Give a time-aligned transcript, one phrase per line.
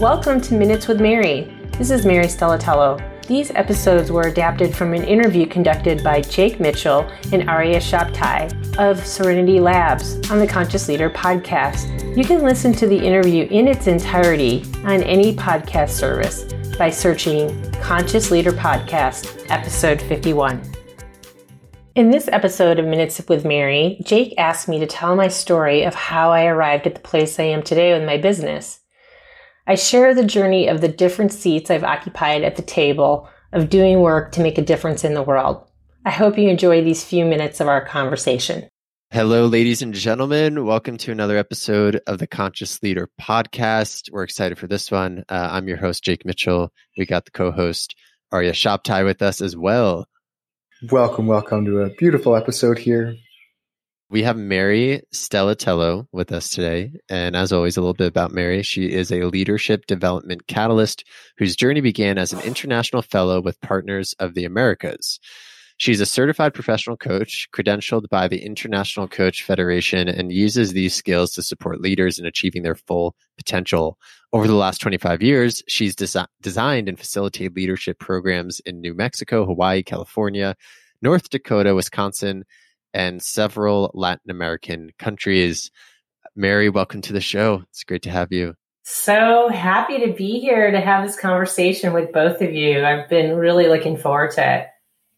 [0.00, 1.54] Welcome to Minutes with Mary.
[1.76, 3.26] This is Mary Stellatello.
[3.26, 9.04] These episodes were adapted from an interview conducted by Jake Mitchell and Arya Shabtai of
[9.04, 12.16] Serenity Labs on the Conscious Leader podcast.
[12.16, 17.70] You can listen to the interview in its entirety on any podcast service by searching
[17.72, 20.62] Conscious Leader Podcast, episode 51.
[21.94, 25.94] In this episode of Minutes with Mary, Jake asked me to tell my story of
[25.94, 28.79] how I arrived at the place I am today with my business.
[29.70, 34.00] I share the journey of the different seats I've occupied at the table of doing
[34.00, 35.64] work to make a difference in the world.
[36.04, 38.68] I hope you enjoy these few minutes of our conversation.
[39.12, 40.64] Hello, ladies and gentlemen.
[40.64, 44.10] Welcome to another episode of the Conscious Leader podcast.
[44.10, 45.22] We're excited for this one.
[45.28, 46.72] Uh, I'm your host, Jake Mitchell.
[46.98, 47.94] We got the co host,
[48.32, 50.08] Arya Shabtai, with us as well.
[50.90, 53.14] Welcome, welcome to a beautiful episode here.
[54.10, 56.90] We have Mary Stellatello with us today.
[57.08, 58.60] And as always, a little bit about Mary.
[58.64, 61.04] She is a leadership development catalyst
[61.38, 65.20] whose journey began as an international fellow with Partners of the Americas.
[65.76, 71.32] She's a certified professional coach, credentialed by the International Coach Federation, and uses these skills
[71.34, 73.96] to support leaders in achieving their full potential.
[74.32, 79.46] Over the last 25 years, she's desi- designed and facilitated leadership programs in New Mexico,
[79.46, 80.56] Hawaii, California,
[81.00, 82.44] North Dakota, Wisconsin,
[82.92, 85.70] and several Latin American countries.
[86.36, 87.62] Mary, welcome to the show.
[87.70, 88.54] It's great to have you.
[88.82, 92.84] So happy to be here to have this conversation with both of you.
[92.84, 94.66] I've been really looking forward to it.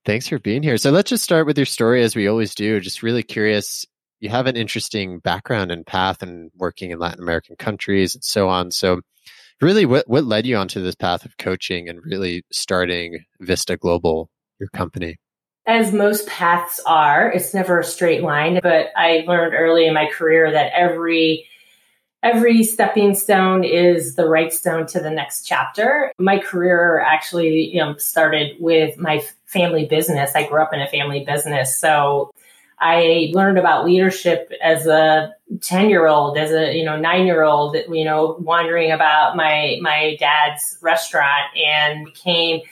[0.04, 0.76] Thanks for being here.
[0.78, 2.80] So let's just start with your story as we always do.
[2.80, 3.86] Just really curious.
[4.20, 8.48] You have an interesting background and path and working in Latin American countries and so
[8.48, 8.72] on.
[8.72, 9.00] So
[9.60, 14.28] really what, what led you onto this path of coaching and really starting Vista Global,
[14.58, 15.16] your company?
[15.66, 18.60] As most paths are, it's never a straight line.
[18.62, 21.46] But I learned early in my career that every
[22.22, 26.12] every stepping stone is the right stone to the next chapter.
[26.18, 30.30] My career actually, you know, started with my family business.
[30.36, 32.30] I grew up in a family business, so
[32.78, 37.44] I learned about leadership as a 10 year old, as a, you know, nine year
[37.44, 42.62] old, you know, wandering about my, my dad's restaurant and became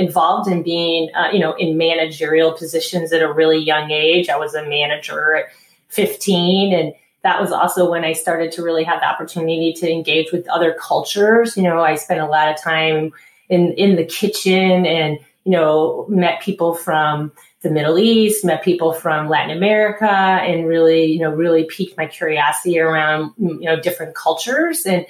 [0.00, 4.28] involved in being, uh, you know, in managerial positions at a really young age.
[4.28, 5.44] I was a manager at
[5.88, 10.32] 15 and that was also when I started to really have the opportunity to engage
[10.32, 11.56] with other cultures.
[11.56, 13.12] You know, I spent a lot of time
[13.50, 18.92] in, in the kitchen and, you know, met people from the Middle East, met people
[18.92, 24.14] from Latin America, and really, you know, really piqued my curiosity around, you know, different
[24.14, 24.86] cultures.
[24.86, 25.04] And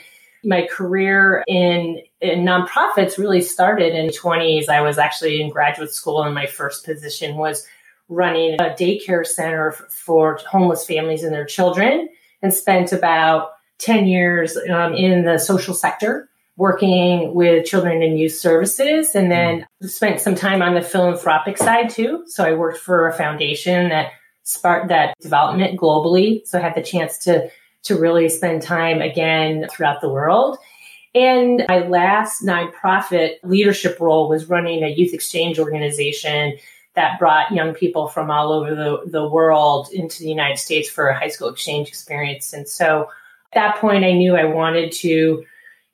[0.44, 4.68] my career in, in nonprofits really started in the 20s.
[4.68, 7.66] I was actually in graduate school and my first position was
[8.08, 12.08] running a daycare center for homeless families and their children
[12.42, 18.34] and spent about 10 years um, in the social sector working with children and youth
[18.34, 23.08] services and then spent some time on the philanthropic side too so i worked for
[23.08, 24.12] a foundation that
[24.42, 27.50] sparked that development globally so i had the chance to
[27.84, 30.58] to really spend time again throughout the world.
[31.14, 36.56] And my last nonprofit leadership role was running a youth exchange organization
[36.94, 41.08] that brought young people from all over the, the world into the United States for
[41.08, 42.52] a high school exchange experience.
[42.52, 43.08] And so
[43.52, 45.44] at that point, I knew I wanted to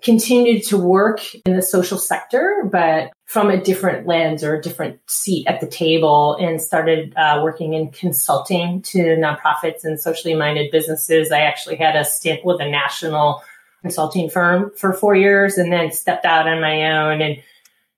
[0.03, 4.98] continue to work in the social sector, but from a different lens or a different
[5.10, 10.70] seat at the table and started uh, working in consulting to nonprofits and socially minded
[10.70, 11.32] businesses.
[11.32, 13.42] I actually had a stint with a national
[13.82, 17.42] consulting firm for four years and then stepped out on my own and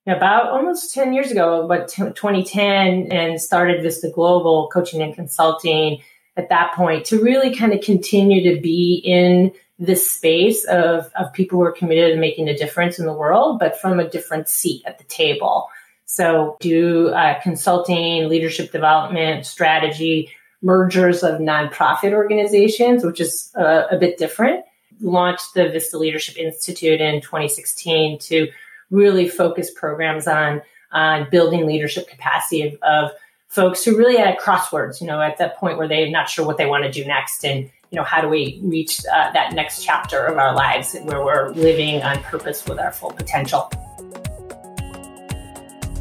[0.07, 6.01] about almost 10 years ago, about 2010 and started Vista Global coaching and consulting
[6.39, 11.33] at that point to really kind of continue to be in this space of, of
[11.33, 14.49] people who are committed to making a difference in the world, but from a different
[14.49, 15.69] seat at the table.
[16.07, 23.97] So do uh, consulting, leadership development, strategy, mergers of nonprofit organizations, which is uh, a
[23.97, 24.65] bit different.
[25.01, 28.49] Launched the Vista Leadership Institute in 2016 to
[28.91, 33.11] really focus programs on on building leadership capacity of, of
[33.49, 36.59] folks who really at crosswords, you know, at that point where they're not sure what
[36.59, 39.83] they want to do next and you know, how do we reach uh, that next
[39.83, 43.71] chapter of our lives where we're living on purpose with our full potential?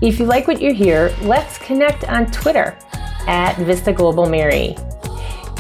[0.02, 2.78] If you like what you hear, let's connect on Twitter
[3.28, 4.76] at Vista Global Mary.